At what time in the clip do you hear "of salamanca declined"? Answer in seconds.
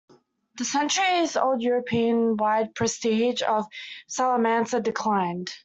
3.43-5.51